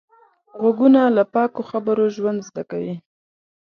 غوږونه 0.59 1.01
له 1.17 1.23
پاکو 1.33 1.61
خبرو 1.71 2.05
ژوند 2.15 2.39
زده 2.47 2.63
کوي 2.71 2.95